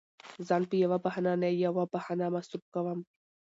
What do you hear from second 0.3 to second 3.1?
ځان په يوه بهانه نه يوه بهانه مصروف کوم.